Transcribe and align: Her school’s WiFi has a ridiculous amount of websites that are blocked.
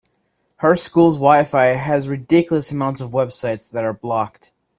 Her 0.57 0.75
school’s 0.75 1.19
WiFi 1.19 1.77
has 1.77 2.07
a 2.07 2.09
ridiculous 2.09 2.71
amount 2.71 3.01
of 3.01 3.11
websites 3.11 3.69
that 3.69 3.83
are 3.83 3.93
blocked. 3.93 4.51